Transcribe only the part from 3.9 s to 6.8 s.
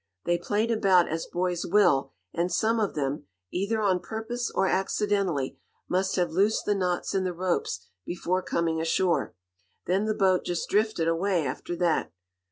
purpose or accidentally, must have loosed the